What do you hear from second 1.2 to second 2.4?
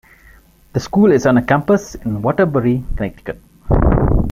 on a campus in